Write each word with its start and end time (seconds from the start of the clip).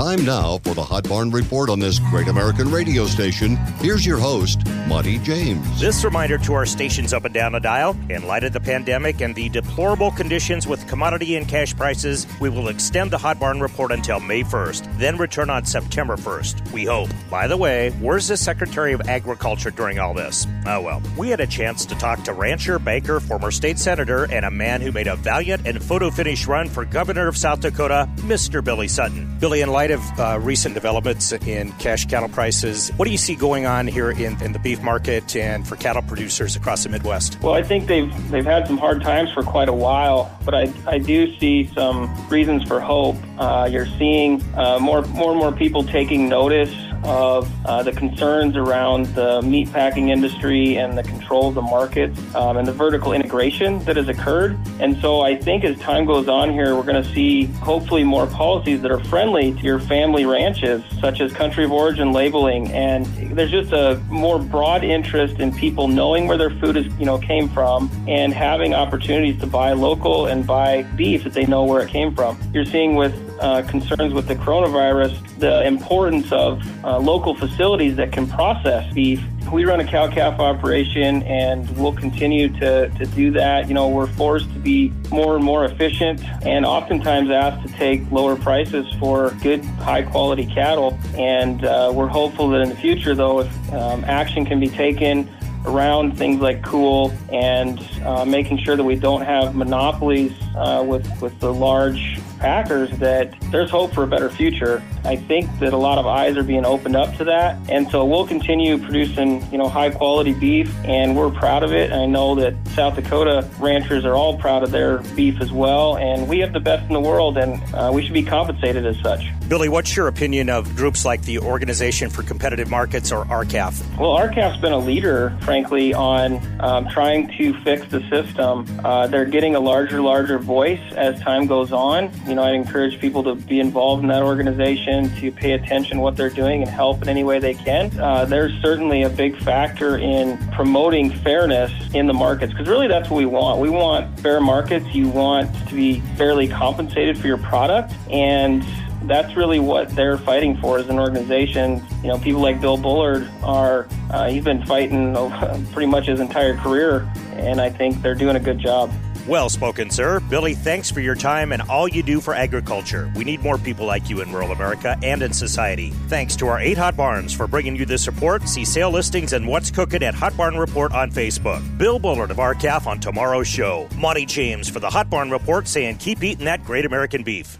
Time 0.00 0.24
now 0.24 0.56
for 0.56 0.72
the 0.72 0.82
Hot 0.82 1.06
Barn 1.06 1.30
Report 1.30 1.68
on 1.68 1.78
this 1.78 1.98
great 1.98 2.26
American 2.26 2.70
radio 2.70 3.04
station. 3.04 3.56
Here's 3.82 4.06
your 4.06 4.16
host, 4.16 4.64
Monty 4.88 5.18
James. 5.18 5.78
This 5.78 6.02
reminder 6.04 6.38
to 6.38 6.54
our 6.54 6.64
stations 6.64 7.12
up 7.12 7.26
and 7.26 7.34
down 7.34 7.52
the 7.52 7.60
dial 7.60 7.94
in 8.08 8.26
light 8.26 8.42
of 8.44 8.54
the 8.54 8.60
pandemic 8.60 9.20
and 9.20 9.34
the 9.34 9.50
deplorable 9.50 10.10
conditions 10.10 10.66
with 10.66 10.88
commodity 10.88 11.36
and 11.36 11.46
cash 11.46 11.76
prices, 11.76 12.26
we 12.40 12.48
will 12.48 12.68
extend 12.68 13.10
the 13.10 13.18
Hot 13.18 13.38
Barn 13.38 13.60
Report 13.60 13.92
until 13.92 14.20
May 14.20 14.42
1st, 14.42 14.98
then 14.98 15.18
return 15.18 15.50
on 15.50 15.66
September 15.66 16.16
1st. 16.16 16.72
We 16.72 16.86
hope. 16.86 17.10
By 17.28 17.46
the 17.46 17.58
way, 17.58 17.90
where's 18.00 18.26
the 18.26 18.38
Secretary 18.38 18.94
of 18.94 19.02
Agriculture 19.02 19.70
during 19.70 19.98
all 19.98 20.14
this? 20.14 20.46
Oh 20.64 20.80
well. 20.80 21.02
We 21.18 21.28
had 21.28 21.40
a 21.40 21.46
chance 21.46 21.84
to 21.84 21.94
talk 21.96 22.24
to 22.24 22.32
rancher, 22.32 22.78
banker, 22.78 23.20
former 23.20 23.50
state 23.50 23.78
senator, 23.78 24.24
and 24.32 24.46
a 24.46 24.50
man 24.50 24.80
who 24.80 24.92
made 24.92 25.08
a 25.08 25.16
valiant 25.16 25.66
and 25.66 25.84
photo 25.84 26.08
finish 26.08 26.46
run 26.46 26.70
for 26.70 26.86
governor 26.86 27.28
of 27.28 27.36
South 27.36 27.60
Dakota, 27.60 28.08
Mr. 28.20 28.64
Billie 28.64 28.88
Sutton. 28.88 29.36
Billie, 29.38 29.60
in 29.60 29.70
light 29.90 30.10
of 30.12 30.20
uh, 30.20 30.38
recent 30.40 30.74
developments 30.74 31.32
in 31.32 31.72
cash 31.72 32.06
cattle 32.06 32.28
prices, 32.28 32.90
what 32.96 33.04
do 33.04 33.10
you 33.10 33.18
see 33.18 33.34
going 33.34 33.66
on 33.66 33.86
here 33.86 34.10
in, 34.10 34.40
in 34.42 34.52
the 34.52 34.58
beef 34.58 34.82
market 34.82 35.34
and 35.36 35.66
for 35.66 35.76
cattle 35.76 36.02
producers 36.02 36.56
across 36.56 36.84
the 36.84 36.88
Midwest? 36.88 37.40
Well, 37.42 37.54
I 37.54 37.62
think 37.62 37.86
they've 37.86 38.30
they've 38.30 38.44
had 38.44 38.66
some 38.66 38.78
hard 38.78 39.02
times 39.02 39.30
for 39.32 39.42
quite 39.42 39.68
a 39.68 39.72
while, 39.72 40.36
but 40.44 40.54
I, 40.54 40.72
I 40.86 40.98
do 40.98 41.36
see 41.38 41.70
some 41.74 42.28
reasons 42.28 42.64
for 42.64 42.80
hope. 42.80 43.16
Uh, 43.38 43.68
you're 43.70 43.86
seeing 43.98 44.42
uh, 44.54 44.78
more 44.78 45.02
more 45.02 45.30
and 45.30 45.40
more 45.40 45.52
people 45.52 45.82
taking 45.82 46.28
notice 46.28 46.74
of 47.04 47.50
uh, 47.66 47.82
the 47.82 47.92
concerns 47.92 48.56
around 48.56 49.06
the 49.14 49.40
meat 49.42 49.72
packing 49.72 50.10
industry 50.10 50.76
and 50.76 50.96
the 50.96 51.02
control 51.02 51.48
of 51.48 51.54
the 51.54 51.62
markets 51.62 52.18
um, 52.34 52.56
and 52.56 52.66
the 52.66 52.72
vertical 52.72 53.12
integration 53.12 53.78
that 53.84 53.96
has 53.96 54.08
occurred. 54.08 54.58
And 54.80 55.00
so 55.00 55.20
I 55.20 55.36
think 55.36 55.64
as 55.64 55.78
time 55.78 56.04
goes 56.04 56.28
on 56.28 56.52
here, 56.52 56.76
we're 56.76 56.82
going 56.82 57.02
to 57.02 57.12
see 57.12 57.46
hopefully 57.46 58.04
more 58.04 58.26
policies 58.26 58.82
that 58.82 58.90
are 58.90 59.02
friendly 59.04 59.52
to 59.52 59.60
your 59.60 59.80
family 59.80 60.24
ranches, 60.26 60.82
such 61.00 61.20
as 61.20 61.32
country 61.32 61.64
of 61.64 61.72
origin 61.72 62.12
labeling. 62.12 62.70
And 62.72 63.06
there's 63.36 63.50
just 63.50 63.72
a 63.72 63.96
more 64.08 64.38
broad 64.38 64.84
interest 64.84 65.40
in 65.40 65.54
people 65.54 65.88
knowing 65.88 66.26
where 66.26 66.36
their 66.36 66.50
food 66.50 66.76
is, 66.76 66.86
you 66.98 67.06
know, 67.06 67.18
came 67.18 67.48
from 67.48 67.90
and 68.08 68.32
having 68.32 68.74
opportunities 68.74 69.40
to 69.40 69.46
buy 69.46 69.72
local 69.72 70.26
and 70.26 70.46
buy 70.46 70.82
beef 70.96 71.24
that 71.24 71.32
they 71.32 71.46
know 71.46 71.64
where 71.64 71.82
it 71.82 71.88
came 71.88 72.14
from. 72.14 72.38
You're 72.52 72.64
seeing 72.64 72.94
with 72.94 73.14
uh, 73.40 73.62
concerns 73.62 74.12
with 74.12 74.28
the 74.28 74.36
coronavirus, 74.36 75.38
the 75.38 75.66
importance 75.66 76.30
of 76.30 76.62
uh, 76.90 76.98
local 76.98 77.34
facilities 77.34 77.94
that 77.96 78.10
can 78.10 78.26
process 78.26 78.92
beef. 78.92 79.22
We 79.52 79.64
run 79.64 79.78
a 79.80 79.84
cow 79.84 80.10
calf 80.10 80.40
operation 80.40 81.22
and 81.22 81.68
we'll 81.78 81.92
continue 81.92 82.48
to, 82.58 82.88
to 82.88 83.06
do 83.06 83.30
that. 83.32 83.68
You 83.68 83.74
know, 83.74 83.88
we're 83.88 84.08
forced 84.08 84.52
to 84.54 84.58
be 84.58 84.92
more 85.10 85.36
and 85.36 85.44
more 85.44 85.64
efficient 85.64 86.22
and 86.44 86.66
oftentimes 86.66 87.30
asked 87.30 87.66
to 87.66 87.72
take 87.74 88.10
lower 88.10 88.34
prices 88.34 88.92
for 88.98 89.30
good, 89.42 89.64
high 89.64 90.02
quality 90.02 90.46
cattle. 90.46 90.98
And 91.14 91.64
uh, 91.64 91.92
we're 91.94 92.08
hopeful 92.08 92.48
that 92.50 92.60
in 92.60 92.68
the 92.68 92.76
future, 92.76 93.14
though, 93.14 93.40
if 93.40 93.72
um, 93.72 94.04
action 94.04 94.44
can 94.44 94.58
be 94.58 94.68
taken 94.68 95.30
around 95.66 96.16
things 96.16 96.40
like 96.40 96.62
COOL 96.62 97.12
and 97.30 97.78
uh, 98.04 98.24
making 98.24 98.58
sure 98.58 98.76
that 98.76 98.84
we 98.84 98.96
don't 98.96 99.22
have 99.22 99.54
monopolies 99.54 100.32
uh, 100.56 100.82
with 100.86 101.06
with 101.20 101.38
the 101.40 101.52
large 101.52 102.18
packers 102.38 102.90
that 102.98 103.34
there's 103.50 103.70
hope 103.70 103.92
for 103.92 104.02
a 104.02 104.06
better 104.06 104.30
future. 104.30 104.82
I 105.04 105.16
think 105.16 105.46
that 105.60 105.72
a 105.72 105.76
lot 105.76 105.98
of 105.98 106.06
eyes 106.06 106.36
are 106.36 106.42
being 106.42 106.64
opened 106.64 106.96
up 106.96 107.16
to 107.16 107.24
that, 107.24 107.58
and 107.70 107.88
so 107.90 108.04
we'll 108.04 108.26
continue 108.26 108.78
producing 108.78 109.50
you 109.50 109.58
know 109.58 109.68
high 109.68 109.90
quality 109.90 110.34
beef, 110.34 110.72
and 110.84 111.16
we're 111.16 111.30
proud 111.30 111.62
of 111.62 111.72
it. 111.72 111.92
I 111.92 112.06
know 112.06 112.34
that 112.36 112.54
South 112.74 112.96
Dakota 112.96 113.48
ranchers 113.58 114.04
are 114.04 114.14
all 114.14 114.38
proud 114.38 114.62
of 114.62 114.70
their 114.70 114.98
beef 115.14 115.40
as 115.40 115.52
well, 115.52 115.96
and 115.96 116.28
we 116.28 116.38
have 116.40 116.52
the 116.52 116.60
best 116.60 116.86
in 116.86 116.92
the 116.92 117.00
world, 117.00 117.36
and 117.38 117.62
uh, 117.74 117.90
we 117.92 118.02
should 118.02 118.14
be 118.14 118.22
compensated 118.22 118.86
as 118.86 118.98
such. 119.00 119.22
Billie, 119.48 119.68
what's 119.68 119.96
your 119.96 120.06
opinion 120.06 120.48
of 120.48 120.76
groups 120.76 121.04
like 121.04 121.22
the 121.22 121.40
Organization 121.40 122.08
for 122.08 122.22
Competitive 122.22 122.70
Markets 122.70 123.10
or 123.10 123.26
R-CALF? 123.28 123.98
Well, 123.98 124.12
R-CALF's 124.12 124.60
been 124.60 124.72
a 124.72 124.78
leader, 124.78 125.36
frankly, 125.42 125.92
on 125.92 126.40
um, 126.60 126.88
trying 126.88 127.36
to 127.36 127.58
fix 127.64 127.84
the 127.88 128.00
system. 128.08 128.64
Uh, 128.84 129.08
they're 129.08 129.24
getting 129.24 129.56
a 129.56 129.60
larger, 129.60 130.00
larger 130.00 130.38
voice 130.38 130.80
as 130.92 131.20
time 131.20 131.46
goes 131.46 131.72
on. 131.72 132.12
You 132.28 132.36
know, 132.36 132.44
I'd 132.44 132.54
encourage 132.54 133.00
people 133.00 133.24
to 133.24 133.34
be 133.34 133.58
involved 133.58 134.02
in 134.02 134.08
that 134.10 134.22
organization, 134.22 134.89
to 135.20 135.30
pay 135.32 135.52
attention 135.52 136.00
what 136.00 136.16
they're 136.16 136.30
doing 136.30 136.62
and 136.62 136.70
help 136.70 137.02
in 137.02 137.08
any 137.08 137.24
way 137.24 137.38
they 137.38 137.54
can. 137.54 137.98
Uh, 137.98 138.24
there's 138.24 138.52
certainly 138.60 139.02
a 139.02 139.08
big 139.08 139.36
factor 139.42 139.98
in 139.98 140.36
promoting 140.50 141.10
fairness 141.10 141.72
in 141.94 142.06
the 142.06 142.14
markets 142.14 142.52
because 142.52 142.68
really 142.68 142.88
that's 142.88 143.08
what 143.08 143.18
we 143.18 143.26
want. 143.26 143.60
We 143.60 143.70
want 143.70 144.18
fair 144.20 144.40
markets. 144.40 144.86
You 144.94 145.08
want 145.08 145.54
to 145.68 145.74
be 145.74 146.00
fairly 146.16 146.48
compensated 146.48 147.18
for 147.18 147.26
your 147.26 147.38
product 147.38 147.92
and 148.10 148.64
that's 149.04 149.34
really 149.36 149.58
what 149.58 149.88
they're 149.96 150.18
fighting 150.18 150.56
for 150.58 150.78
as 150.78 150.88
an 150.88 150.98
organization. 150.98 151.82
You 152.02 152.08
know, 152.08 152.18
people 152.18 152.40
like 152.40 152.60
Bill 152.60 152.76
Bullard 152.76 153.28
are, 153.42 153.88
uh, 154.10 154.28
he's 154.28 154.44
been 154.44 154.64
fighting 154.66 155.14
pretty 155.72 155.86
much 155.86 156.06
his 156.06 156.20
entire 156.20 156.56
career, 156.56 157.10
and 157.32 157.60
I 157.60 157.70
think 157.70 158.02
they're 158.02 158.14
doing 158.14 158.36
a 158.36 158.40
good 158.40 158.58
job. 158.58 158.92
Well 159.30 159.48
spoken, 159.48 159.90
sir. 159.90 160.18
Billie, 160.18 160.56
thanks 160.56 160.90
for 160.90 160.98
your 160.98 161.14
time 161.14 161.52
and 161.52 161.62
all 161.62 161.86
you 161.86 162.02
do 162.02 162.20
for 162.20 162.34
agriculture. 162.34 163.12
We 163.14 163.22
need 163.22 163.44
more 163.44 163.58
people 163.58 163.86
like 163.86 164.10
you 164.10 164.22
in 164.22 164.32
rural 164.32 164.50
America 164.50 164.98
and 165.04 165.22
in 165.22 165.32
society. 165.32 165.90
Thanks 166.08 166.34
to 166.34 166.48
our 166.48 166.58
eight 166.58 166.76
hot 166.76 166.96
barns 166.96 167.32
for 167.32 167.46
bringing 167.46 167.76
you 167.76 167.86
this 167.86 168.08
report. 168.08 168.48
See 168.48 168.64
sale 168.64 168.90
listings 168.90 169.32
and 169.32 169.46
what's 169.46 169.70
cooking 169.70 170.02
at 170.02 170.16
Hot 170.16 170.36
Barn 170.36 170.56
Report 170.56 170.92
on 170.92 171.12
Facebook. 171.12 171.62
Bill 171.78 172.00
Bullard 172.00 172.32
of 172.32 172.40
R-CALF 172.40 172.88
on 172.88 172.98
tomorrow's 172.98 173.46
show. 173.46 173.88
Monty 173.96 174.26
James 174.26 174.68
for 174.68 174.80
the 174.80 174.90
Hot 174.90 175.08
Barn 175.08 175.30
Report 175.30 175.68
saying 175.68 175.98
keep 175.98 176.24
eating 176.24 176.46
that 176.46 176.64
great 176.64 176.84
American 176.84 177.22
beef. 177.22 177.56